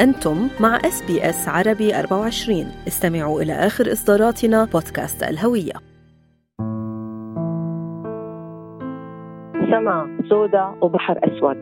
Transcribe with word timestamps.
أنتم 0.00 0.48
مع 0.60 0.76
SBS 0.76 1.48
عربي 1.48 1.98
24 1.98 2.66
استمعوا 2.88 3.42
إلى 3.42 3.52
آخر 3.52 3.92
إصداراتنا 3.92 4.64
بودكاست 4.64 5.22
الهوية. 5.22 5.72
سما 9.70 10.18
سوداء 10.28 10.78
وبحر 10.82 11.18
أسود. 11.18 11.56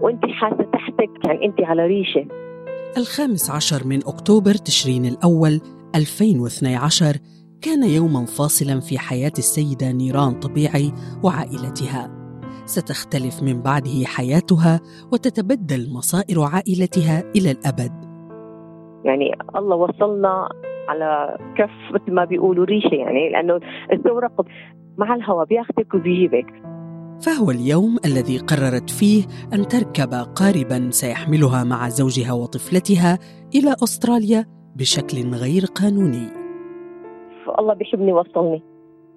وأنت 0.00 0.24
حاسة 0.24 0.70
تحتك 0.72 1.26
يعني 1.26 1.44
أنت 1.46 1.60
على 1.60 1.86
ريشة. 1.86 2.26
الخامس 2.96 3.50
عشر 3.50 3.86
من 3.86 3.98
أكتوبر 4.06 4.54
تشرين 4.54 5.04
الأول 5.04 5.60
2012 5.94 7.16
كان 7.62 7.84
يوما 7.84 8.26
فاصلا 8.26 8.80
في 8.80 8.98
حياة 8.98 9.32
السيدة 9.38 9.92
نيران 9.92 10.32
طبيعي 10.32 10.92
وعائلتها. 11.22 12.17
ستختلف 12.68 13.42
من 13.42 13.62
بعده 13.62 14.04
حياتها 14.04 14.80
وتتبدل 15.12 15.82
مصائر 15.92 16.38
عائلتها 16.40 17.32
إلى 17.36 17.50
الأبد. 17.50 17.94
يعني 19.04 19.26
الله 19.56 19.76
وصلنا 19.76 20.48
على 20.88 21.38
كف 21.56 21.94
مثل 21.94 22.12
ما 22.12 22.24
بيقولوا 22.24 22.64
ريشة 22.64 22.94
يعني 22.94 23.28
لأنه 23.28 23.60
الزورق 23.92 24.46
مع 24.98 25.14
الهواء 25.14 25.46
بياخذك 25.46 25.94
وبيجيبك. 25.94 26.46
فهو 27.20 27.50
اليوم 27.50 27.96
الذي 28.04 28.38
قررت 28.38 28.90
فيه 28.90 29.24
أن 29.54 29.68
تركب 29.68 30.12
قاربا 30.34 30.90
سيحملها 30.90 31.64
مع 31.64 31.88
زوجها 31.88 32.32
وطفلتها 32.32 33.18
إلى 33.54 33.70
أستراليا 33.84 34.46
بشكل 34.76 35.16
غير 35.42 35.64
قانوني. 35.64 36.28
فالله 37.46 37.74
بيحبني 37.74 38.12
وصلني 38.12 38.62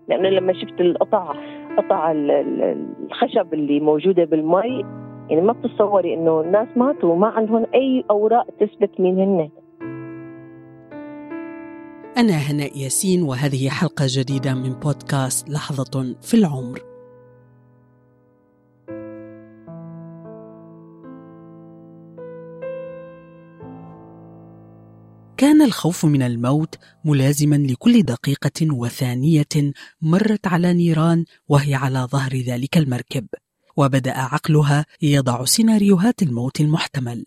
لأنه 0.09 0.29
لما 0.29 0.53
شفت 0.53 0.81
القطع 0.81 1.33
قطع 1.77 2.11
الخشب 2.11 3.53
اللي 3.53 3.79
موجودة 3.79 4.23
بالمي. 4.23 4.85
يعني 5.29 5.41
ما 5.41 5.53
بتتصوري 5.53 6.13
إنه 6.13 6.41
الناس 6.41 6.67
ماتوا 6.75 7.11
وما 7.11 7.27
عندهم 7.27 7.65
أي 7.75 8.03
أوراق 8.09 8.47
تثبت 8.59 8.99
مين 8.99 9.19
هن. 9.19 9.49
أنا 12.17 12.33
هناء 12.33 12.77
ياسين 12.77 13.23
وهذه 13.23 13.69
حلقة 13.69 14.05
جديدة 14.07 14.53
من 14.53 14.73
بودكاست 14.83 15.49
لحظة 15.49 16.15
في 16.21 16.33
العمر. 16.33 16.90
كان 25.41 25.61
الخوف 25.61 26.05
من 26.05 26.21
الموت 26.21 26.75
ملازما 27.05 27.55
لكل 27.55 28.03
دقيقة 28.03 28.73
وثانية 28.73 29.73
مرت 30.01 30.47
على 30.47 30.73
نيران 30.73 31.25
وهي 31.47 31.75
على 31.75 31.99
ظهر 31.99 32.35
ذلك 32.37 32.77
المركب 32.77 33.27
وبدأ 33.77 34.17
عقلها 34.17 34.85
يضع 35.01 35.45
سيناريوهات 35.45 36.21
الموت 36.21 36.61
المحتمل. 36.61 37.25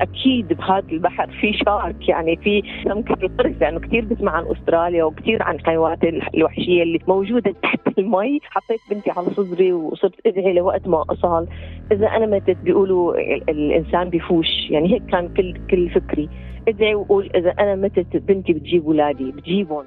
أكيد 0.00 0.48
بهذا 0.48 0.84
البحر 0.92 1.30
في 1.40 1.52
شارك 1.52 2.08
يعني 2.08 2.36
في 2.36 2.62
سمكه 2.84 3.16
القرش 3.22 3.52
لأنه 3.60 3.80
كثير 3.80 4.04
بسمع 4.04 4.32
عن 4.32 4.44
أستراليا 4.46 5.04
وكثير 5.04 5.42
عن 5.42 5.54
الحيوانات 5.54 5.98
الوحشية 6.34 6.82
اللي 6.82 6.98
موجودة 7.08 7.54
تحت 7.62 7.98
المي. 7.98 8.40
حطيت 8.42 8.80
بنتي 8.90 9.10
على 9.10 9.26
صدري 9.36 9.72
وصرت 9.72 10.26
أدعي 10.26 10.52
لوقت 10.52 10.88
ما 10.88 11.04
اصل 11.10 11.46
إذا 11.92 12.06
أنا 12.06 12.26
متت 12.26 12.56
بيقولوا 12.64 13.14
الإنسان 13.50 14.10
بيفوش 14.10 14.70
يعني 14.70 14.94
هيك 14.94 15.02
كان 15.06 15.28
كل 15.28 15.54
كل 15.70 15.90
فكري. 15.90 16.28
أدعي 16.68 16.94
وقول 16.94 17.30
إذا 17.34 17.50
أنا 17.50 17.74
متت 17.74 18.16
بنتي 18.16 18.52
بتجيب 18.52 18.84
اولادي 18.84 19.32
بتجيبهم. 19.32 19.84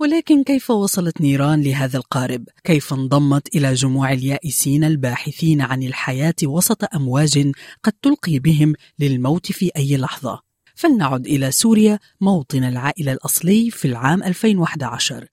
ولكن 0.00 0.42
كيف 0.44 0.70
وصلت 0.70 1.20
نيران 1.20 1.62
لهذا 1.62 1.98
القارب؟ 1.98 2.44
كيف 2.64 2.92
انضمت 2.92 3.56
إلى 3.56 3.74
جموع 3.74 4.12
اليائسين 4.12 4.84
الباحثين 4.84 5.60
عن 5.60 5.82
الحياة 5.82 6.34
وسط 6.44 6.94
أمواج 6.94 7.52
قد 7.82 7.92
تلقي 8.02 8.38
بهم 8.38 8.74
للموت 8.98 9.52
في 9.52 9.70
أي 9.76 9.96
لحظة؟ 9.96 10.40
فلنعد 10.74 11.26
إلى 11.26 11.50
سوريا 11.50 11.98
موطن 12.20 12.64
العائلة 12.64 13.12
الأصلي 13.12 13.70
في 13.70 13.88
العام 13.88 14.22
2011 14.22 15.26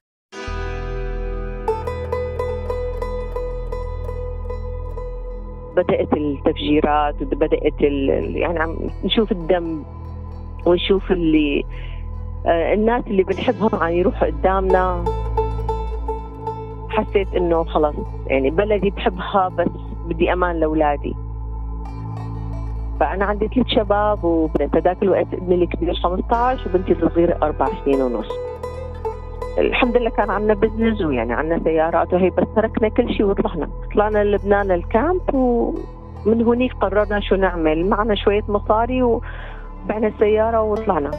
بدأت 5.75 6.13
التفجيرات 6.13 7.21
وبدأت 7.21 7.81
يعني 8.35 8.59
عم 8.59 8.89
نشوف 9.03 9.31
الدم 9.31 9.83
ونشوف 10.65 11.11
اللي 11.11 11.63
الناس 12.45 13.03
اللي 13.07 13.23
بنحبهم 13.23 13.69
عم 13.83 13.91
يروحوا 13.91 14.27
قدامنا. 14.27 15.03
حسيت 16.89 17.27
إنه 17.35 17.63
خلص 17.63 17.95
يعني 18.27 18.49
بلدي 18.49 18.89
بحبها 18.89 19.49
بس 19.57 19.67
بدي 20.05 20.33
أمان 20.33 20.59
لأولادي. 20.59 21.15
فأنا 22.99 23.25
عندي 23.25 23.47
ثلاث 23.47 23.67
شباب 23.67 24.23
وبهذاك 24.23 25.03
الوقت 25.03 25.33
ابني 25.33 25.55
الكبير 25.55 25.93
15 25.93 26.69
وبنتي 26.69 26.91
الصغيره 26.91 27.37
أربع 27.43 27.67
سنين 27.85 28.01
ونص. 28.01 28.29
الحمد 29.57 29.97
لله 29.97 30.09
كان 30.09 30.29
عندنا 30.29 30.53
business 30.53 31.01
ويعني 31.01 31.33
عندنا 31.33 31.63
سيارات 31.63 32.13
وهي 32.13 32.29
بس 32.29 32.47
تركنا 32.55 32.89
كل 32.89 33.13
شيء 33.13 33.25
وطلعنا. 33.25 33.69
طلعنا 33.93 34.23
لبنان 34.23 34.71
ال 34.71 34.84
camp 34.84 35.33
ومن 35.33 36.41
هنيك 36.41 36.73
قررنا 36.73 37.19
شو 37.19 37.35
نعمل. 37.35 37.89
معنا 37.89 38.15
شوية 38.15 38.43
مصاري 38.47 39.03
وبعنا 39.03 40.07
السيارة 40.07 40.61
وطلعنا. 40.61 41.11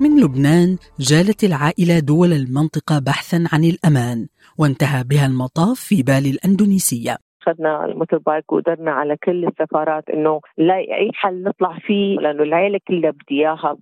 من 0.00 0.20
لبنان 0.20 0.76
جالت 1.00 1.44
العائلة 1.44 1.98
دول 1.98 2.32
المنطقة 2.32 2.98
بحثا 2.98 3.44
عن 3.52 3.64
الأمان 3.64 4.26
وانتهى 4.58 5.04
بها 5.04 5.26
المطاف 5.26 5.80
في 5.80 6.02
بالي 6.02 6.30
الأندونيسية. 6.30 7.16
أخذنا 7.42 7.84
الموتور 7.84 8.18
بايك 8.18 8.52
ودرنا 8.52 8.90
على 8.90 9.16
كل 9.24 9.46
السفارات 9.46 10.04
إنه 10.08 10.40
نلاقي 10.58 10.94
أي 11.00 11.10
حل 11.14 11.42
نطلع 11.42 11.78
فيه 11.86 12.16
لأنه 12.20 12.42
العيلة 12.42 12.78
كلها 12.88 13.10
بدي 13.10 13.40
إياها 13.40 13.76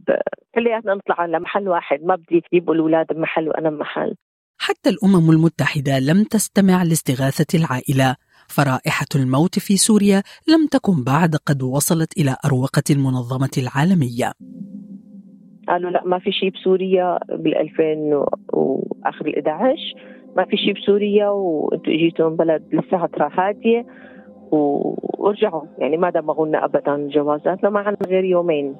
كلياتنا 0.54 0.94
نطلع 0.94 1.20
على 1.20 1.40
محل 1.40 1.68
واحد 1.68 1.98
ما 2.02 2.14
بدي 2.14 2.42
يجيبوا 2.52 2.74
الأولاد 2.74 3.06
بمحل 3.06 3.48
وأنا 3.48 3.70
بمحل. 3.70 4.14
حتى 4.60 4.90
الأمم 4.90 5.30
المتحدة 5.30 5.98
لم 5.98 6.24
تستمع 6.24 6.82
لاستغاثة 6.82 7.58
العائلة 7.58 8.16
فرائحة 8.48 9.06
الموت 9.14 9.58
في 9.58 9.76
سوريا 9.76 10.22
لم 10.48 10.66
تكن 10.66 11.04
بعد 11.04 11.36
قد 11.36 11.62
وصلت 11.62 12.18
إلى 12.18 12.36
أروقة 12.44 12.82
المنظمة 12.90 13.50
العالمية. 13.58 14.32
قالوا 15.68 15.90
لا 15.90 16.02
ما 16.04 16.18
في 16.18 16.32
شيء 16.32 16.50
بسوريا 16.50 17.18
بال 17.28 17.56
2000 17.56 18.24
وآخر 18.52 19.26
ال 19.26 19.48
11 19.48 19.94
ما 20.36 20.44
في 20.44 20.56
شيء 20.56 20.74
بسوريا 20.74 21.28
وأنتم 21.28 21.92
اجيتوا 21.92 22.30
من 22.30 22.36
بلد 22.36 22.62
لسه 22.72 23.08
هادية 23.38 23.84
ورجعوا 24.52 25.62
يعني 25.78 25.96
ما 25.96 26.10
دمغونا 26.10 26.64
ابدا 26.64 27.08
جوازاتنا 27.08 27.70
ما 27.70 27.80
عندنا 27.80 28.08
غير 28.08 28.24
يومين. 28.24 28.74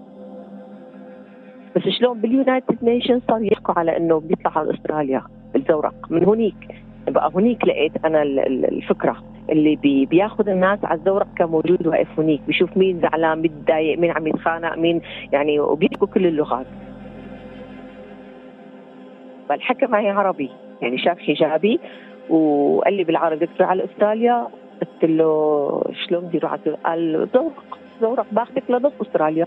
بس 1.77 1.83
شلون 1.83 2.21
بال 2.21 2.37
United 2.37 2.85
Nations 2.85 3.23
صاروا 3.29 3.47
يحكوا 3.47 3.79
على 3.79 3.97
إنه 3.97 4.21
بيطلع 4.21 4.53
على 4.59 4.75
أستراليا 4.75 5.23
الزورق 5.57 5.95
من 6.11 6.25
هنيك. 6.25 6.55
بقى 7.09 7.31
هنيك 7.35 7.65
لقيت 7.65 8.05
أنا 8.05 8.23
الفكرة. 8.23 9.17
اللي 9.51 9.77
بي 9.77 10.07
بياخذ 10.07 10.49
الناس 10.49 10.79
على 10.85 10.99
الزورق 10.99 11.27
كموجود 11.37 11.95
هنيك 12.19 12.41
بيشوف 12.47 12.77
مين 12.77 13.01
زعلان 13.01 13.43
متضايق 13.43 13.99
مين 13.99 14.11
عم 14.11 14.27
يتخانق 14.27 14.79
مين 14.79 15.01
يعني 15.33 15.61
وبيحكوا 15.61 16.07
كل 16.07 16.27
اللغات. 16.27 16.67
فالحكى 19.49 19.87
معي 19.87 20.11
عربي 20.11 20.51
يعني 20.83 20.99
شاف 20.99 21.19
حجابي 21.19 21.81
وقال 22.31 22.95
لي 22.95 23.05
بالعربي 23.05 23.47
بدك 23.47 23.61
على 23.61 23.85
أستراليا؟ 23.85 24.49
قلت 24.81 25.11
له 25.11 25.83
شلون 26.07 26.25
بدي 26.25 26.39
أروح 26.39 26.55
قال 26.85 27.29
زورق 27.35 27.79
زورق 28.01 28.27
باخذك 28.33 28.63
لنص 28.69 28.93
أستراليا. 29.03 29.47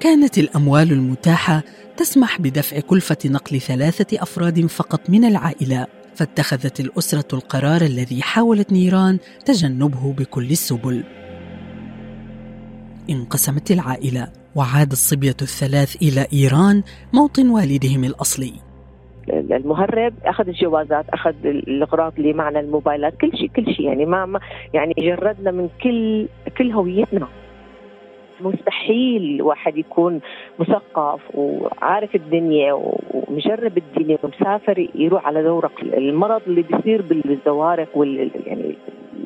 كانت 0.00 0.38
الأموال 0.38 0.92
المتاحة 0.92 1.62
تسمح 1.96 2.40
بدفع 2.40 2.80
كلفة 2.80 3.16
نقل 3.26 3.60
ثلاثة 3.60 4.22
أفراد 4.22 4.66
فقط 4.66 5.10
من 5.10 5.24
العائلة. 5.24 5.86
فاتخذت 6.14 6.80
الأسرة 6.80 7.34
القرار 7.34 7.80
الذي 7.80 8.22
حاولت 8.22 8.72
نيران 8.72 9.18
تجنبه 9.44 10.12
بكل 10.12 10.50
السبل. 10.50 11.04
انقسمت 13.10 13.70
العائلة 13.70 14.28
وعاد 14.54 14.90
الصبية 14.92 15.36
الثلاث 15.42 15.96
إلى 16.02 16.26
إيران 16.32 16.82
موطن 17.12 17.50
والدهم 17.50 18.04
الأصلي. 18.04 18.52
المهرب 19.30 20.14
أخذ 20.24 20.48
الجوازات 20.48 21.04
أخذ 21.08 21.34
الأغراض 21.44 22.12
اللي 22.18 22.32
معنا 22.32 22.60
الموبايلات 22.60 23.14
كل 23.20 23.30
شيء 23.38 23.50
كل 23.56 23.74
شيء. 23.74 23.86
يعني 23.86 24.06
ما 24.06 24.40
يعني 24.74 24.94
جردنا 24.98 25.50
من 25.50 25.68
كل 25.82 26.28
كل 26.58 26.70
هويتنا. 26.72 27.28
مستحيل 28.42 29.42
واحد 29.42 29.76
يكون 29.78 30.20
مثقف 30.58 31.20
وعارف 31.34 32.14
الدنيا 32.14 32.72
ومجرب 32.72 33.78
الدنيا 33.78 34.18
ومسافر 34.22 34.88
يروح 34.94 35.26
على 35.26 35.44
زورق 35.44 35.72
المرض 35.82 36.42
اللي 36.46 36.62
بيصير 36.62 37.02
بالزوارق 37.02 37.88
وال 37.94 38.30
يعني 38.46 38.74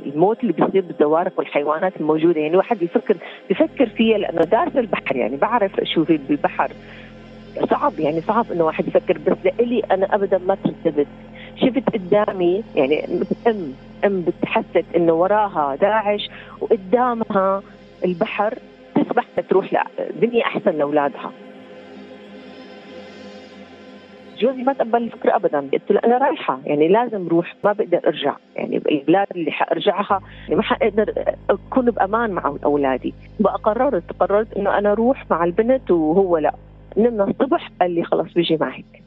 الموت 0.06 0.40
اللي 0.40 0.52
بيصير 0.52 0.82
بالزوارق 0.82 1.32
والحيوانات 1.38 1.96
الموجودة. 2.00 2.40
يعني 2.40 2.56
واحد 2.56 2.82
يفكر 2.82 3.16
بفكر 3.50 3.86
فيها 3.86 4.18
لأنه 4.18 4.40
دارس 4.40 4.76
البحر. 4.76 5.16
يعني 5.16 5.36
بعرف 5.36 5.72
شو 5.82 6.04
في 6.04 6.18
بالبحر. 6.28 6.70
صعب 7.70 7.92
يعني 7.98 8.20
صعب 8.20 8.52
إنه 8.52 8.64
واحد 8.64 8.88
يفكر. 8.88 9.18
بس 9.18 9.36
لإلي 9.44 9.80
أنا 9.80 10.14
ابدا 10.14 10.38
ما 10.38 10.54
ترددت 10.54 11.06
شفت 11.56 11.90
قدامي 11.94 12.64
يعني 12.76 13.04
أم 13.46 13.72
أم 14.04 14.20
بتحسس 14.22 14.84
إنه 14.96 15.12
وراها 15.12 15.76
داعش 15.76 16.30
وقدامها 16.60 17.62
البحر. 18.04 18.54
تسبح 19.14 19.46
تروح 19.50 19.86
لدنيا 20.16 20.44
أحسن 20.44 20.70
لأولادها. 20.70 21.32
جوزي 24.38 24.62
ما 24.62 24.72
تقبل 24.72 25.02
الفكرة 25.02 25.36
أبدا. 25.36 25.60
قلت 25.72 25.90
له 25.90 26.00
أنا 26.04 26.18
رايحة. 26.18 26.60
يعني 26.64 26.88
لازم 26.88 27.28
روح. 27.28 27.56
ما 27.64 27.72
بقدر 27.72 28.00
أرجع. 28.06 28.36
يعني 28.56 28.76
البلاد 28.76 29.26
اللي 29.34 29.50
حأرجعها. 29.50 30.20
يعني 30.42 30.54
ما 30.54 30.62
حقدر 30.62 31.34
أكون 31.50 31.90
بأمان 31.90 32.30
مع 32.30 32.56
أولادي. 32.64 33.14
بقى 33.40 33.54
قررت 33.54 34.12
قررت 34.20 34.52
إنه 34.56 34.78
أنا 34.78 34.92
أروح 34.92 35.30
مع 35.30 35.44
البنت 35.44 35.90
وهو 35.90 36.38
لا. 36.38 36.54
نمنا 36.96 37.24
الصبح 37.24 37.70
قال 37.80 37.90
لي 37.90 38.04
خلاص 38.04 38.32
بيجي 38.34 38.56
معك. 38.56 39.02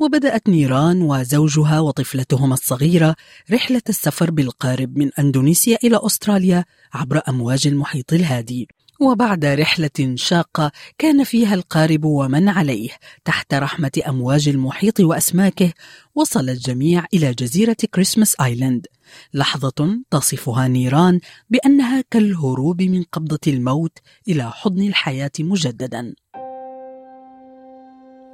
وبدأت 0.00 0.48
نيران 0.48 1.02
وزوجها 1.02 1.80
وطفلتهما 1.80 2.54
الصغيرة 2.54 3.14
رحلة 3.52 3.82
السفر 3.88 4.30
بالقارب 4.30 4.98
من 4.98 5.10
أندونيسيا 5.18 5.78
إلى 5.84 5.96
أستراليا 6.06 6.64
عبر 6.94 7.20
أمواج 7.28 7.66
المحيط 7.66 8.12
الهادي. 8.12 8.68
وبعد 9.00 9.44
رحلة 9.44 10.14
شاقة 10.14 10.70
كان 10.98 11.24
فيها 11.24 11.54
القارب 11.54 12.04
ومن 12.04 12.48
عليه 12.48 12.90
تحت 13.24 13.54
رحمة 13.54 14.02
أمواج 14.08 14.48
المحيط 14.48 15.00
وأسماكه 15.00 15.72
وصل 16.14 16.40
الجميع 16.40 17.04
إلى 17.14 17.30
جزيرة 17.30 17.76
كريسماس 17.94 18.40
آيلاند. 18.40 18.86
لحظة 19.34 20.00
تصفها 20.10 20.68
نيران 20.68 21.20
بأنها 21.50 22.04
كالهروب 22.10 22.82
من 22.82 23.02
قبضة 23.12 23.44
الموت 23.46 23.98
إلى 24.28 24.42
حضن 24.42 24.82
الحياة 24.88 25.30
مجددا. 25.40 26.14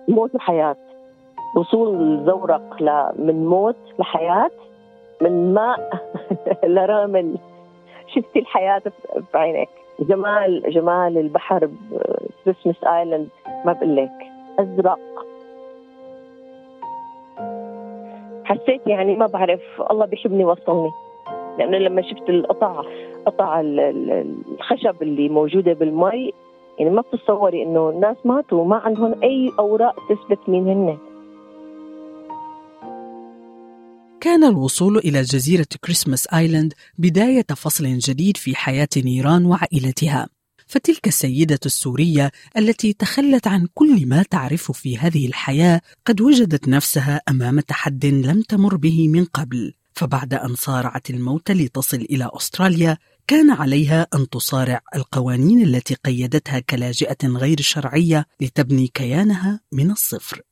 موت 0.08 0.34
وحياة 0.34 0.76
وصول 1.56 2.24
زورق 2.26 2.82
من 3.18 3.46
موت 3.46 3.76
لحياة 3.98 4.50
من 5.22 5.54
ماء 5.54 5.90
لرامل 6.74 7.38
شفتي 8.14 8.38
الحياة 8.38 8.82
بعينك 9.34 9.83
جمال 10.00 10.62
جمال 10.70 11.18
البحر 11.18 11.70
كريسمس 12.44 12.84
آيلاند 12.84 13.28
ما 13.64 13.72
بقول 13.72 13.96
لك 13.96 14.10
أزرق. 14.58 14.98
حسيت 18.44 18.86
يعني 18.86 19.16
ما 19.16 19.26
بعرف 19.26 19.60
الله 19.90 20.06
بيحبني 20.06 20.44
وصلني 20.44 20.90
لأنه 21.58 21.78
لما 21.78 22.02
شفت 22.02 22.28
القطع 22.30 22.82
قطع 23.26 23.60
الخشب 23.60 25.02
اللي 25.02 25.28
موجودة 25.28 25.72
بالمي 25.72 26.32
يعني 26.78 26.90
ما 26.90 27.00
بتتصوري 27.00 27.62
إنه 27.62 27.90
الناس 27.90 28.16
ماتوا 28.24 28.64
ما 28.64 28.76
عندهم 28.76 29.14
أي 29.22 29.50
أوراق 29.58 29.94
تثبت 30.08 30.48
مين 30.48 30.68
هن. 30.68 30.98
كان 34.24 34.44
الوصول 34.44 34.98
إلى 34.98 35.22
جزيرة 35.22 35.66
كريسماس 35.84 36.26
آيلاند 36.26 36.74
بداية 36.98 37.46
فصل 37.56 37.98
جديد 37.98 38.36
في 38.36 38.56
حياة 38.56 38.88
نيران 38.96 39.44
وعائلتها. 39.46 40.28
فتلك 40.66 41.08
السيدة 41.08 41.58
السورية 41.66 42.30
التي 42.56 42.92
تخلت 42.92 43.46
عن 43.46 43.68
كل 43.74 44.06
ما 44.06 44.22
تعرف 44.22 44.72
في 44.72 44.98
هذه 44.98 45.26
الحياة 45.26 45.80
قد 46.06 46.20
وجدت 46.20 46.68
نفسها 46.68 47.20
أمام 47.28 47.60
تحد 47.60 48.06
لم 48.06 48.42
تمر 48.42 48.76
به 48.76 49.08
من 49.08 49.24
قبل. 49.24 49.74
فبعد 49.92 50.34
أن 50.34 50.54
صارعت 50.54 51.10
الموت 51.10 51.50
لتصل 51.50 52.06
إلى 52.10 52.30
أستراليا 52.32 52.98
كان 53.26 53.50
عليها 53.50 54.06
أن 54.14 54.28
تصارع 54.28 54.80
القوانين 54.94 55.62
التي 55.62 55.94
قيدتها 55.94 56.58
كلاجئة 56.58 57.26
غير 57.26 57.60
شرعية 57.60 58.26
لتبني 58.40 58.86
كيانها 58.94 59.60
من 59.72 59.90
الصفر. 59.90 60.42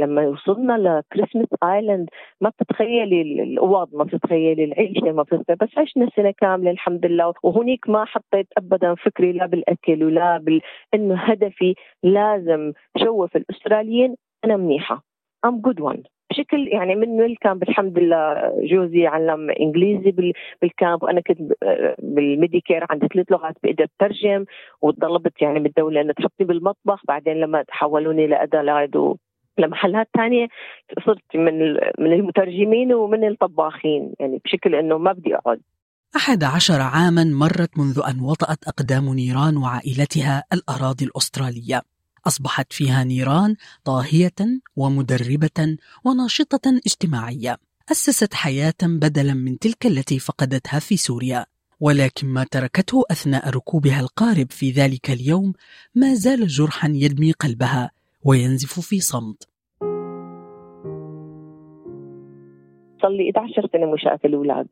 لما 0.00 0.28
وصلنا 0.28 0.72
لكريسماس 0.72 1.48
ايلاند 1.64 2.08
ما 2.40 2.48
بتتخيلي 2.48 3.22
الأوض 3.22 3.94
ما 3.94 4.04
بتتخيلي 4.04 4.64
العيشة 4.64 5.12
ما 5.12 5.22
بتتخيلي 5.22 5.58
بس 5.60 5.78
عشنا 5.78 6.08
سنة 6.16 6.30
كاملة 6.30 6.70
الحمد 6.70 7.06
لله. 7.06 7.32
وهنيك 7.42 7.90
ما 7.90 8.04
حطيت 8.04 8.46
ابدا 8.58 8.94
فكري 8.94 9.32
لا 9.32 9.46
بالأكل 9.46 10.04
ولا 10.04 10.38
بال 10.38 10.60
إنه 10.94 11.14
هدفي 11.14 11.74
لازم 12.02 12.72
شوف 12.98 13.36
الأستراليين. 13.36 14.16
أنا 14.44 14.56
منيحة. 14.56 15.02
I'm 15.44 15.60
good 15.60 15.80
one 15.80 16.02
بشكل 16.30 16.68
يعني 16.68 16.94
من 16.94 17.20
ال 17.20 17.28
camp 17.28 17.62
الحمد 17.62 17.98
لله. 17.98 18.52
جوزي 18.62 19.06
علم 19.06 19.50
إنجليزي 19.50 20.32
بال 20.62 20.75
camp 20.75 21.02
وأنا 21.02 21.20
كنت 21.20 21.52
بال 21.98 22.16
Medicare 22.16 22.86
عندي 22.90 23.06
ثلاث 23.14 23.32
لغات 23.32 23.54
بقدر 23.62 23.86
أترجم 24.00 24.44
وطلبت 24.82 25.42
يعني 25.42 25.60
من 25.60 25.66
الدولة 25.66 26.00
انها 26.00 26.12
تحطني 26.12 26.46
بالمطبخ. 26.46 27.06
بعدين 27.08 27.36
لما 27.40 27.62
تحولوني 27.62 28.26
لأدلايد 28.26 28.96
لمحلات 29.60 30.08
ثانية 30.16 30.46
صرت 31.06 31.22
من 31.34 31.72
من 31.98 32.12
المترجمين 32.12 32.92
ومن 32.92 33.28
الطباخين 33.28 34.14
يعني 34.20 34.40
بشكل 34.44 34.74
إنه 34.74 34.98
ما 34.98 35.12
بدي 35.12 35.34
أقعد. 35.34 35.60
أحد 36.16 36.44
عشر 36.44 36.80
عاما 36.80 37.24
مرت 37.24 37.78
منذ 37.78 38.00
أن 38.08 38.20
وطأت 38.20 38.68
أقدام 38.68 39.14
نيران 39.14 39.56
وعائلتها 39.56 40.44
الأراضي 40.52 41.04
الأسترالية. 41.04 41.82
أصبحت 42.26 42.72
فيها 42.72 43.04
نيران 43.04 43.56
طاهية 43.84 44.40
ومدربة 44.76 45.76
وناشطة 46.04 46.80
اجتماعية. 46.86 47.56
أسست 47.90 48.34
حياة 48.34 48.80
بدلا 48.82 49.34
من 49.34 49.58
تلك 49.58 49.86
التي 49.86 50.18
فقدتها 50.18 50.78
في 50.80 50.96
سوريا. 50.96 51.46
ولكن 51.80 52.26
ما 52.26 52.44
تركته 52.44 53.04
أثناء 53.10 53.50
ركوبها 53.50 54.00
القارب 54.00 54.50
في 54.50 54.70
ذلك 54.70 55.10
اليوم 55.10 55.52
ما 55.94 56.14
زال 56.14 56.46
جرحا 56.46 56.88
يدمي 56.94 57.32
قلبها 57.32 57.90
وينزف 58.24 58.80
في 58.80 59.00
صمت. 59.00 59.49
صار 63.02 63.10
لي 63.10 63.30
11 63.36 63.68
سنة 63.72 63.86
مشاة 63.86 64.18
الأولاد. 64.24 64.66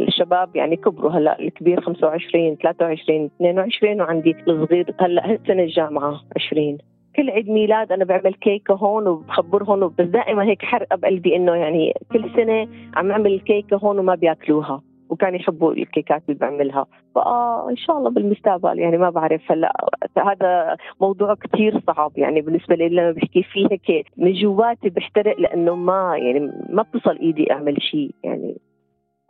الشباب 0.00 0.56
يعني 0.56 0.76
كبروا 0.76 1.10
هلأ 1.10 1.40
الكبير 1.40 1.80
25 1.80 2.56
23 2.56 3.30
22 3.36 4.00
وعندي 4.00 4.36
الصغير 4.48 4.94
هلأ 5.00 5.30
هالسنه 5.30 5.62
الجامعة 5.62 6.20
20 6.36 6.78
كل 7.16 7.30
عيد 7.30 7.50
ميلاد 7.50 7.92
أنا 7.92 8.04
بعمل 8.04 8.34
كيكة 8.34 8.74
هون 8.74 9.06
وبخبرهم 9.06 9.88
بس 9.98 10.06
دائما 10.06 10.44
هيك 10.44 10.62
حرقه 10.62 10.96
بقلبي 10.96 11.36
إنه 11.36 11.54
يعني 11.54 11.94
كل 12.12 12.30
سنة 12.36 12.68
عم 12.96 13.10
أعمل 13.10 13.40
كيكة 13.40 13.76
هون 13.76 13.98
وما 13.98 14.14
بياكلوها. 14.14 14.82
وكان 15.08 15.34
يحبوا 15.34 15.72
الكيكات 15.72 16.22
اللي 16.28 16.38
بعملها. 16.38 16.86
فان 17.14 17.76
شاء 17.76 17.98
الله 17.98 18.10
بالمستقبل 18.10 18.78
يعني 18.78 18.98
ما 18.98 19.10
بعرف. 19.10 19.52
هلا 19.52 19.72
هذا 20.18 20.76
موضوع 21.00 21.34
كثير 21.34 21.80
صعب 21.86 22.12
يعني 22.16 22.40
بالنسبة 22.40 22.74
لي 22.74 22.88
لما 22.88 23.10
بحكي 23.12 23.42
فيه 23.42 23.68
هيك 23.70 24.06
من 24.16 24.32
جواتي 24.32 24.88
بحترق 24.90 25.40
لأنه 25.40 25.74
ما 25.74 26.16
يعني 26.18 26.52
ما 26.68 26.82
بتصل 26.82 27.18
إيدي 27.18 27.52
أعمل 27.52 27.82
شيء 27.82 28.10
يعني 28.24 28.56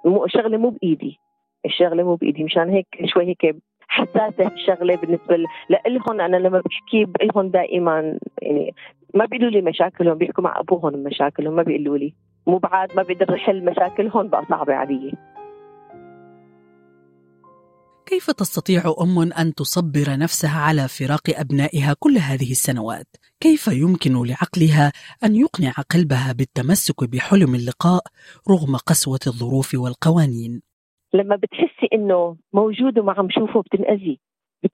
مو 0.05 0.27
شغلة 0.27 0.57
مو 0.59 0.69
بإيدي. 0.71 1.19
الشغلة 1.67 2.03
مو 2.03 2.15
بإيدي. 2.15 2.45
مشان 2.45 2.69
هيك 2.69 2.87
شوي 3.05 3.27
هيك 3.27 3.57
حساسة 3.89 4.47
الشغلة 4.53 4.97
بالنسبة 4.97 5.37
لهم 5.89 6.21
أنا 6.21 6.37
لما 6.37 6.61
بحكي 6.61 7.07
لهم 7.23 7.49
دائما 7.49 8.19
يعني 8.43 8.75
ما 9.15 9.25
بيقولوا 9.25 9.51
لي 9.51 9.61
مشاكلهم 9.63 10.19
بيحكوا 10.19 10.45
مع 10.45 10.61
ابوهم 10.61 10.93
مشاكلهم 10.93 11.57
ما 11.57 11.63
بيقولوا 11.63 11.99
لي. 11.99 12.15
مو 12.47 12.59
بعد 12.59 12.97
ما 12.97 13.03
بقدر 13.03 13.35
احل 13.35 13.65
مشاكلهم 13.65 14.29
بقى 14.29 14.45
صعبة 14.51 14.75
علي. 14.75 15.13
كيف 18.07 18.31
تستطيع 18.31 18.83
أم 19.01 19.33
أن 19.33 19.55
تصبر 19.55 20.19
نفسها 20.19 20.61
على 20.61 20.89
فراق 20.89 21.41
أبنائها 21.41 21.95
كل 22.01 22.17
هذه 22.31 22.51
السنوات؟ 22.51 23.07
كيف 23.41 23.69
يمكن 23.69 24.13
لعقلها 24.13 24.93
أن 25.25 25.35
يقنع 25.37 25.73
قلبها 25.95 26.33
بالتمسك 26.39 27.11
بحلم 27.11 27.55
اللقاء 27.55 28.03
رغم 28.51 28.77
قسوة 28.77 29.25
الظروف 29.27 29.75
والقوانين؟ 29.75 30.63
لما 31.15 31.37
بتحسي 31.37 31.87
إنه 31.93 32.37
موجود 32.53 32.99
وما 32.99 33.13
عم 33.13 33.29
شوفه 33.31 33.61
بتنأذي. 33.61 34.21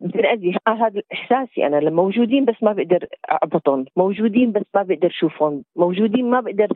بتنأذي. 0.01 0.57
آه 0.67 0.87
هذا 0.87 1.03
إحساسي 1.13 1.67
أنا. 1.67 1.77
لما 1.77 2.03
موجودين 2.03 2.45
بس 2.45 2.55
ما 2.63 2.73
بقدر 2.73 3.07
اعبطهم 3.31 3.85
موجودين 3.97 4.53
بس 4.53 4.63
ما 4.75 4.83
بقدر 4.83 5.07
اشوفهم 5.07 5.65
موجودين 5.77 6.31
ما 6.31 6.41
بقدر 6.41 6.69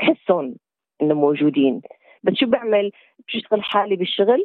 أحسهم 0.00 0.54
انه 1.02 1.14
موجودين. 1.14 1.80
بس 2.24 2.32
شو 2.34 2.46
بعمل؟ 2.46 2.90
بشتغل 3.28 3.62
حالي 3.62 3.96
بالشغل. 3.96 4.44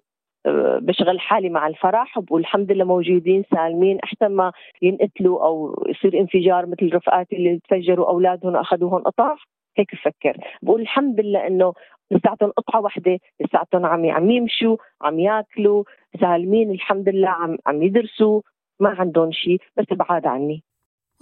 بشغل 0.81 1.19
حالي 1.19 1.49
مع 1.49 1.67
الفرح 1.67 2.19
والحمد 2.29 2.71
لله 2.71 2.85
موجودين 2.85 3.43
سالمين 3.55 3.99
أحسن 4.03 4.27
ما 4.27 4.51
ينقتلوا 4.81 5.45
أو 5.45 5.83
يصير 5.89 6.19
انفجار 6.19 6.65
مثل 6.65 6.95
رفقاتي 6.95 7.35
اللي 7.35 7.59
تفجروا 7.59 8.09
أولادهم 8.09 8.55
واخذوهم 8.55 9.01
قطع 9.01 9.35
هيك 9.77 9.87
بفكر. 9.95 10.37
بقول 10.61 10.81
الحمد 10.81 11.19
لله 11.19 11.47
إنه 11.47 11.73
لساتهم 12.11 12.51
قطعة 12.51 12.81
واحدة 12.81 13.19
لساتهم 13.41 13.85
عم 13.85 14.09
عم 14.09 14.31
يمشوا 14.31 14.77
عم 15.01 15.19
ياكلوا. 15.19 15.83
سالمين 16.21 16.71
الحمد 16.71 17.09
لله 17.09 17.29
عم 17.29 17.57
عم 17.67 17.83
يدرسوا. 17.83 18.41
ما 18.79 18.89
عندهم 18.89 19.31
شيء 19.31 19.57
بس 19.77 19.85
بعاد 19.91 20.25
عني. 20.25 20.63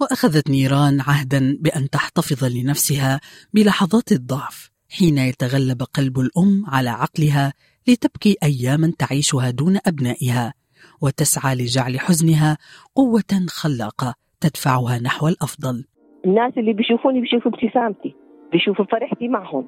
وأخذت 0.00 0.50
نيران 0.50 1.00
عهدا 1.00 1.58
بأن 1.60 1.90
تحتفظ 1.90 2.44
لنفسها 2.44 3.20
بلحظات 3.54 4.12
الضعف 4.12 4.70
حين 4.90 5.18
يتغلب 5.18 5.82
قلب 5.82 6.18
الأم 6.18 6.64
على 6.66 6.90
عقلها 6.90 7.52
لتبكي 7.88 8.36
أياما 8.42 8.92
تعيشها 8.98 9.50
دون 9.50 9.78
أبنائها 9.86 10.54
وتسعى 11.02 11.54
لجعل 11.54 12.00
حزنها 12.00 12.58
قوة 12.94 13.46
خلاقة 13.48 14.14
تدفعها 14.40 14.98
نحو 14.98 15.28
الأفضل. 15.28 15.84
الناس 16.24 16.52
اللي 16.58 16.72
بيشوفوني 16.72 17.20
بيشوفوا 17.20 17.52
ابتسامتي 17.52 18.14
بيشوفوا 18.52 18.84
فرحتي 18.84 19.28
معهم 19.28 19.66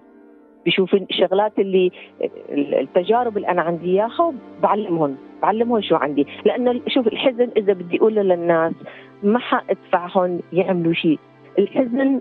بيشوفوا 0.64 0.98
الشغلات 0.98 1.58
اللي 1.58 1.90
التجارب 2.80 3.36
اللي 3.36 3.48
أنا 3.48 3.62
عندي 3.62 3.86
إياها 3.86 4.34
بعلمهم 4.62 5.16
بعلمهم 5.42 5.82
شو 5.82 5.96
عندي. 5.96 6.26
لأنه 6.46 6.80
شوف 6.88 7.06
الحزن 7.06 7.50
إذا 7.56 7.72
بدي 7.72 7.96
أقوله 7.96 8.22
للناس 8.22 8.72
ما 9.22 9.38
حأدفعهم 9.38 10.40
يعملوا 10.52 10.92
شيء. 10.92 11.18
الحزن 11.58 12.20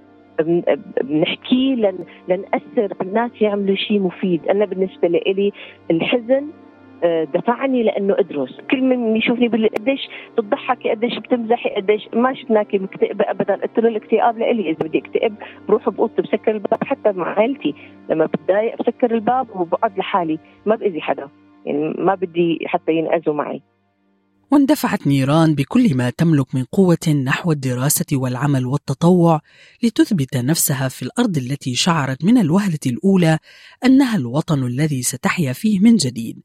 بنحكيه 1.04 1.76
لن 1.76 1.98
لنأثر 2.28 2.94
في 2.94 3.02
الناس 3.02 3.32
يعملوا 3.42 3.76
شيء 3.76 4.00
مفيد. 4.00 4.48
أنا 4.48 4.66
بالنسبة 4.66 5.08
لي 5.08 5.52
الحزن 5.92 6.48
آه، 7.04 7.24
دفعني 7.24 7.84
لأنه 7.84 8.16
أدرس. 8.20 8.62
كل 8.72 8.82
من 8.82 9.16
يشوفني 9.16 9.48
قديش 9.48 10.10
بتضحكي 10.38 10.90
قديش 10.90 11.18
بتمزحي 11.18 11.70
قديش 11.70 12.10
ما 12.14 12.34
شفناكي 12.34 12.78
مكتئبة 12.78 13.26
ابدا. 13.28 13.56
قلت 13.56 13.80
له 13.80 13.90
الاكتئاب 13.90 14.38
لإلي. 14.38 14.70
إذا 14.70 14.88
بدي 14.88 14.98
أكتئب 14.98 15.36
بروح 15.68 15.90
بأوضتي 15.90 16.22
بسكر 16.22 16.52
الباب. 16.52 16.84
حتى 16.84 17.12
مع 17.12 17.40
عائلتي 17.40 17.76
لما 18.10 18.26
بتضايق 18.26 18.82
بسكر 18.82 19.12
الباب 19.12 19.48
وبقعد 19.56 19.98
لحالي. 19.98 20.40
ما 20.66 20.76
بأذي 20.76 21.02
حدا. 21.02 21.28
يعني 21.66 21.94
ما 21.98 22.16
بدي 22.16 22.60
حتى 22.66 22.92
ينأذوا 22.92 23.34
معي. 23.34 23.62
واندفعت 24.52 25.08
نيران 25.08 25.56
بكل 25.56 25.98
ما 25.98 26.10
تملك 26.10 26.56
من 26.56 26.64
قوة 26.64 27.24
نحو 27.26 27.52
الدراسة 27.52 28.06
والعمل 28.14 28.66
والتطوع 28.66 29.40
لتثبت 29.84 30.38
نفسها 30.38 30.88
في 30.88 31.04
الأرض 31.04 31.38
التي 31.38 31.76
شعرت 31.76 32.26
من 32.26 32.38
الوهلة 32.38 32.80
الأولى 32.86 33.40
أنها 33.86 34.18
الوطن 34.18 34.64
الذي 34.64 35.02
ستحيا 35.02 35.54
فيه 35.54 35.80
من 35.80 35.96
جديد. 35.96 36.38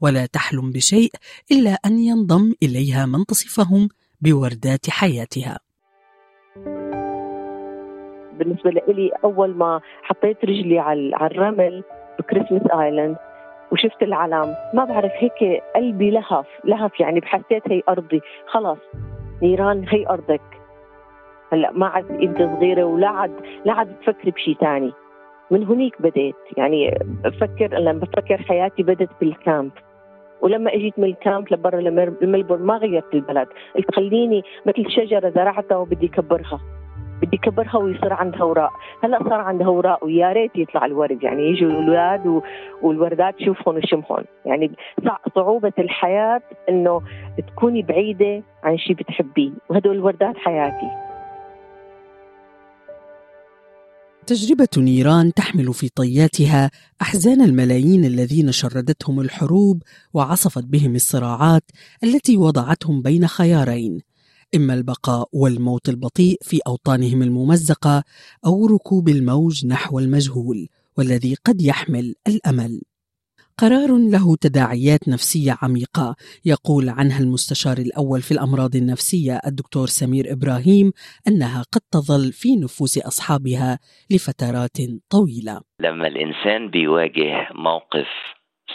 ولا 0.00 0.26
تحلم 0.26 0.70
بشيء 0.70 1.10
إلا 1.52 1.70
أن 1.86 1.98
ينضم 1.98 2.54
إليها 2.62 3.06
من 3.06 3.26
تصفهم 3.26 3.88
بوردات 4.20 4.90
حياتها. 4.90 5.58
بالنسبة 8.38 8.70
لي 8.70 9.10
أول 9.24 9.54
ما 9.56 9.80
حطيت 10.02 10.44
رجلي 10.44 10.78
على 10.78 11.26
الرمل 11.26 11.84
بكريسمس 12.18 12.62
آيلاند 12.72 13.16
وشفت 13.72 14.02
العلم 14.02 14.54
ما 14.74 14.84
بعرف 14.84 15.12
هيك 15.14 15.62
قلبي 15.76 16.10
لهف 16.10 16.46
لهف 16.64 17.00
يعني 17.00 17.20
بحسيت 17.20 17.62
هي 17.68 17.82
أرضي. 17.88 18.20
خلاص 18.46 18.78
نيران 19.42 19.84
هي 19.88 20.06
أرضك. 20.08 20.40
هلا 21.52 21.70
ما 21.72 21.86
عاد 21.86 22.10
إنت 22.10 22.38
صغيرة 22.38 22.84
ولا 22.84 23.08
عاد 23.08 23.32
لا 23.64 23.72
عاد 23.72 23.96
تفكري 24.00 24.30
بشيء 24.30 24.56
ثاني 24.56 24.92
من 25.50 25.64
هنيك 25.66 26.02
بديت. 26.02 26.36
يعني 26.56 26.98
بفكر 27.24 27.78
لما 27.78 28.00
بفكر 28.00 28.36
حياتي 28.36 28.82
بدت 28.82 29.10
بال 29.20 29.34
camp. 29.34 29.70
ولما 30.40 30.74
إجيت 30.74 30.98
من 30.98 31.04
ال 31.04 31.14
camp 31.14 31.52
لبرا 31.52 31.80
لملبورن 32.20 32.62
ما 32.62 32.76
غيرت 32.76 33.14
البلد. 33.14 33.48
قلت 33.76 33.94
خليني 33.94 34.42
مثل 34.66 34.90
شجرة 34.90 35.30
زرعتها 35.30 35.76
وبدي 35.76 36.08
كبرها. 36.08 36.60
بدي 37.22 37.36
كبرها 37.36 37.76
ويصير 37.76 38.12
عندها 38.12 38.40
اوراق 38.40 38.72
هلا 39.04 39.18
صار 39.18 39.40
عندها 39.40 39.66
اوراق 39.66 40.04
ويا 40.04 40.32
ريت 40.32 40.50
يطلع 40.56 40.86
الورد. 40.86 41.22
يعني 41.22 41.42
يجوا 41.42 41.70
الأولاد 41.70 42.26
و... 42.26 42.42
والوردات 42.82 43.34
تشوفهم 43.38 43.76
وشمهم. 43.76 44.24
يعني 44.46 44.70
صعوبة 45.34 45.72
الحياة 45.78 46.42
إنه 46.68 47.02
تكوني 47.48 47.82
بعيدة 47.82 48.42
عن 48.64 48.78
شيء 48.78 48.96
بتحبيه. 48.96 49.50
وهدول 49.68 49.96
الوردات 49.96 50.36
حياتي. 50.36 50.90
تجربة 54.26 54.68
نيران 54.78 55.34
تحمل 55.34 55.74
في 55.74 55.88
طياتها 55.88 56.70
أحزان 57.02 57.40
الملايين 57.40 58.04
الذين 58.04 58.52
شردتهم 58.52 59.20
الحروب 59.20 59.82
وعصفت 60.14 60.64
بهم 60.64 60.94
الصراعات 60.94 61.62
التي 62.04 62.36
وضعتهم 62.36 63.02
بين 63.02 63.26
خيارين. 63.26 64.09
إما 64.56 64.74
البقاء 64.74 65.28
والموت 65.32 65.88
البطيء 65.88 66.38
في 66.42 66.60
أوطانهم 66.66 67.22
الممزقة 67.22 68.04
أو 68.46 68.66
ركوب 68.66 69.08
الموج 69.08 69.66
نحو 69.66 69.98
المجهول 69.98 70.68
والذي 70.98 71.34
قد 71.44 71.62
يحمل 71.62 72.14
الأمل. 72.28 72.80
قرار 73.58 73.90
له 74.14 74.36
تداعيات 74.40 75.08
نفسية 75.08 75.56
عميقة 75.62 76.16
يقول 76.44 76.88
عنها 76.88 77.20
المستشار 77.20 77.78
الأول 77.78 78.20
في 78.22 78.32
الأمراض 78.32 78.76
النفسية 78.76 79.40
الدكتور 79.46 79.86
سمير 79.86 80.32
إبراهيم 80.32 80.92
أنها 81.28 81.62
قد 81.72 81.80
تظل 81.92 82.32
في 82.32 82.56
نفوس 82.56 82.98
أصحابها 82.98 83.78
لفترات 84.10 84.76
طويلة. 85.10 85.60
لما 85.80 86.08
الإنسان 86.08 86.70
بيواجه 86.70 87.48
موقف 87.54 88.08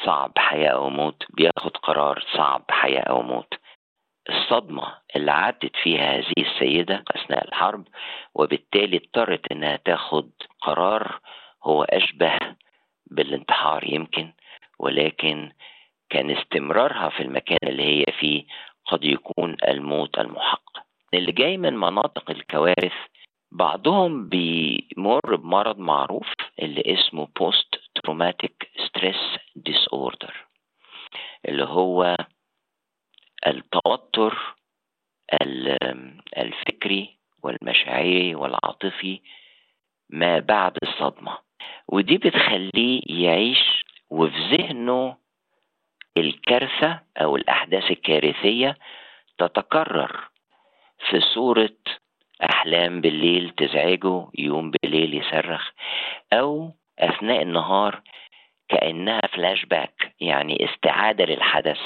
صعب 0.05 0.31
حياة 0.37 0.69
أو 0.69 0.89
موت 0.89 1.23
بياخد 1.37 1.71
قرار 1.83 2.23
صعب 2.37 2.65
حياة 2.69 3.01
أو 3.09 3.21
موت. 3.21 3.64
الصدمة 4.29 4.93
اللي 5.15 5.31
عدت 5.31 5.75
فيها 5.83 6.17
هذه 6.17 6.33
السيدة 6.37 7.03
أثناء 7.15 7.47
الحرب 7.47 7.87
وبالتالي 8.35 8.97
اضطرت 8.97 9.51
إنها 9.51 9.75
تاخد 9.85 10.31
قرار 10.61 11.19
هو 11.63 11.83
أشبه 11.83 12.37
بالانتحار 13.11 13.93
يمكن 13.93 14.33
ولكن 14.79 15.51
كان 16.09 16.31
استمرارها 16.31 17.09
في 17.09 17.23
المكان 17.23 17.57
اللي 17.63 17.83
هي 17.83 18.05
فيه 18.19 18.45
قد 18.85 19.03
يكون 19.03 19.57
الموت 19.67 20.19
المحقق 20.19 20.83
اللي 21.13 21.31
جاي 21.31 21.57
من 21.57 21.73
مناطق 21.77 22.31
الكوارث 22.31 22.93
بعضهم 23.51 24.29
بيمر 24.29 25.35
بمرض 25.35 25.77
معروف 25.79 26.33
اللي 26.61 26.83
اسمه 26.93 27.27
post 27.39 27.75
traumatic 27.95 28.71
stress 28.87 29.15
disorder 29.55 30.45
اللي 31.47 31.63
هو 31.63 32.15
التوتر 33.47 34.55
الفكري 36.37 37.17
والمشاعري 37.43 38.35
والعاطفي 38.35 39.21
ما 40.09 40.39
بعد 40.39 40.77
الصدمة. 40.83 41.37
ودي 41.87 42.17
بتخليه 42.17 43.01
يعيش 43.07 43.85
وفي 44.09 44.55
ذهنه 44.57 45.17
الكارثة 46.17 46.99
أو 47.17 47.35
الأحداث 47.35 47.91
الكارثية 47.91 48.77
تتكرر 49.37 50.29
في 51.09 51.19
صورة 51.21 51.75
أحلام 52.43 53.01
بالليل 53.01 53.49
تزعجه 53.49 54.27
يوم 54.37 54.71
بالليل 54.71 55.13
يصرخ 55.13 55.71
أو 56.33 56.71
أثناء 56.99 57.41
النهار 57.41 58.01
كأنها 58.69 59.21
فلاش 59.33 59.65
باك 59.65 60.13
يعني 60.19 60.65
استعادة 60.65 61.25
للحدث 61.25 61.79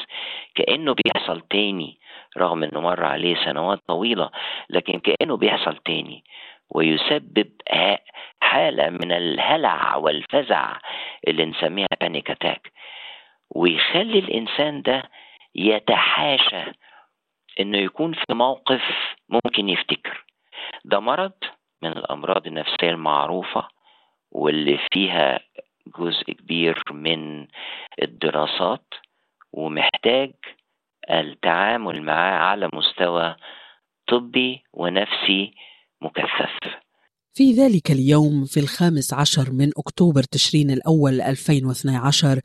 كأنه 0.55 0.93
بيحصل 0.93 1.41
تاني 1.41 1.99
رغم 2.37 2.63
أنه 2.63 2.81
مر 2.81 3.05
عليه 3.05 3.35
سنوات 3.45 3.79
طويلة 3.87 4.29
لكن 4.69 4.99
كأنه 4.99 5.37
بيحصل 5.37 5.77
تاني 5.77 6.23
ويسبب 6.69 7.49
حالة 8.41 8.89
من 8.89 9.11
الهلع 9.11 9.95
والفزع 9.95 10.77
اللي 11.27 11.45
نسميها 11.45 11.87
panic 12.01 12.31
attack 12.31 12.71
ويخلي 13.55 14.19
الإنسان 14.19 14.81
ده 14.81 15.03
يتحاشى 15.55 16.63
إنه 17.59 17.77
يكون 17.77 18.13
في 18.13 18.33
موقف 18.33 18.81
ممكن 19.29 19.69
يفتكر. 19.69 20.25
ده 20.85 20.99
مرض 20.99 21.31
من 21.81 21.89
الأمراض 21.91 22.47
النفسية 22.47 22.89
المعروفة 22.89 23.67
واللي 24.31 24.79
فيها 24.93 25.39
جزء 25.99 26.33
كبير 26.33 26.83
من 26.91 27.47
الدراسات 28.01 28.85
ومحتاج 29.53 30.31
التعامل 31.09 32.01
معاه 32.01 32.39
على 32.39 32.69
مستوى 32.73 33.35
طبي 34.07 34.63
ونفسي 34.73 35.53
مكثف. 36.01 36.79
في 37.33 37.51
ذلك 37.51 37.91
اليوم 37.91 38.45
في 38.45 38.59
الخامس 38.59 39.13
عشر 39.13 39.51
من 39.51 39.69
أكتوبر 39.77 40.23
تشرين 40.23 40.71
الأول 40.71 41.21
2012 41.21 42.39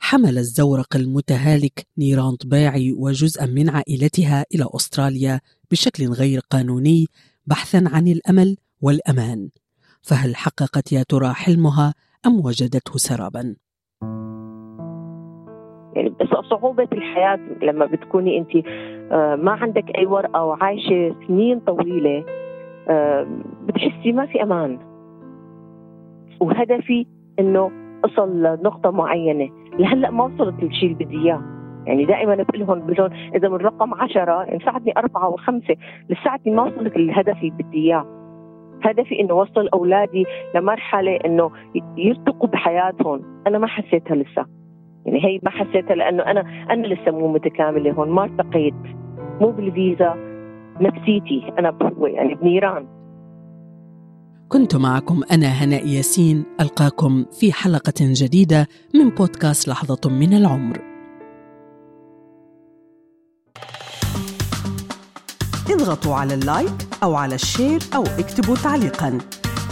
حمل 0.00 0.38
الزورق 0.38 0.96
المتهالك 0.96 1.86
نيران 1.98 2.36
طباعي 2.36 2.92
وجزءا 2.92 3.46
من 3.46 3.70
عائلتها 3.70 4.44
إلى 4.54 4.66
أستراليا 4.74 5.40
بشكل 5.70 6.08
غير 6.08 6.40
قانوني 6.50 7.06
بحثا 7.46 7.84
عن 7.86 8.08
الأمل 8.08 8.56
والأمان. 8.80 9.48
فهل 10.02 10.36
حققت 10.36 10.92
يا 10.92 11.02
ترى 11.02 11.34
حلمها؟ 11.34 11.94
أم 12.26 12.36
وجدته 12.46 12.92
سرابا؟ 12.96 13.56
يعني 15.94 16.14
صعوبة 16.50 16.88
الحياة 16.92 17.38
لما 17.62 17.86
بتكوني 17.86 18.38
أنت 18.38 18.66
آه، 19.12 19.36
ما 19.36 19.52
عندك 19.52 19.84
أي 19.98 20.06
ورقة 20.06 20.44
وعايشة 20.44 21.16
سنين 21.26 21.60
طويلة 21.60 22.24
بتحسي 23.66 24.12
ما 24.12 24.26
في 24.26 24.42
أمان. 24.42 24.78
وهدفي 26.40 27.06
إنه 27.38 27.70
أصل 28.04 28.42
لنقطة 28.42 28.90
معينة. 28.90 29.50
لهلأ 29.78 30.10
ما 30.10 30.24
وصلت 30.24 30.62
للشيء 30.62 30.92
اللي 30.92 31.04
بدي 31.04 31.16
إياه. 31.16 31.42
يعني 31.86 32.04
دائما 32.04 32.34
بقول 32.34 32.60
لهم 32.60 32.86
بقول 32.86 33.12
إذا 33.34 33.48
من 33.48 33.56
رقم 33.56 33.94
عشرة 33.94 34.42
يعني 34.42 34.64
ساعدني 34.64 34.92
أربعة 34.96 35.28
وخمسة 35.28 35.76
لساعتني 36.10 36.54
ما 36.54 36.62
وصلت 36.62 36.96
للهدف 36.96 37.36
اللي 37.36 37.50
بدي 37.50 37.78
إياه. 37.78 38.19
هدفي 38.82 39.20
إنه 39.20 39.34
وصل 39.34 39.68
أولادي 39.68 40.24
لمرحلة 40.54 41.16
إنه 41.16 41.50
يرتقوا 41.96 42.48
بحياتهم. 42.48 43.42
أنا 43.46 43.58
ما 43.58 43.66
حسيتها 43.66 44.14
لسه. 44.14 44.46
يعني 45.06 45.24
هي 45.24 45.40
ما 45.42 45.50
حسيتها 45.50 45.94
لأنه 45.94 46.22
أنا 46.22 46.40
أنا 46.70 46.86
لسه 46.86 47.10
مو 47.10 47.32
متكاملة 47.32 47.92
هون. 47.92 48.10
ما 48.10 48.22
ارتقيت. 48.22 48.74
مو 49.40 49.50
بالفيزا. 49.50 50.14
نفسيتي. 50.80 51.52
أنا 51.58 51.78
يعني 52.02 52.34
بنيران. 52.34 52.86
كنت 54.48 54.76
معكم 54.76 55.20
أنا 55.32 55.46
هناء 55.46 55.86
ياسين. 55.86 56.44
ألقاكم 56.60 57.24
في 57.40 57.52
حلقة 57.52 58.00
جديدة 58.00 58.66
من 58.94 59.10
بودكاست 59.10 59.68
لحظة 59.68 60.10
من 60.10 60.32
العمر. 60.32 60.76
اضغطوا 65.70 66.14
على 66.14 66.34
ال 66.34 66.45
like 66.45 66.89
أو 67.02 67.14
على 67.14 67.34
ال 67.34 67.42
share 67.42 67.80
أو 67.94 68.04
اكتبوا 68.18 68.56
تعليقاً. 68.56 69.18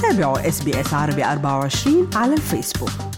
تابعوا 0.02 0.48
SBS 0.48 0.60
عربي 0.94 1.24
24 1.24 2.10
على 2.14 2.34
الفيسبوك. 2.34 3.17